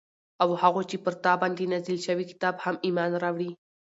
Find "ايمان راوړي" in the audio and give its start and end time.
2.85-3.51